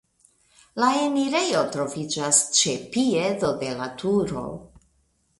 La 0.83 0.87
enirejo 1.01 1.59
troviĝas 1.75 2.39
ĉe 2.59 2.73
piedo 2.95 3.51
de 3.65 3.69
la 3.83 3.91
turo. 4.03 4.47